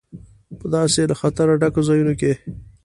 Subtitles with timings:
[0.59, 2.31] په داسې له خطره ډکو ځایونو کې.